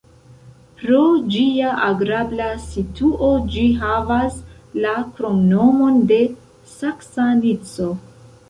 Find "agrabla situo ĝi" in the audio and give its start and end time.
1.87-3.67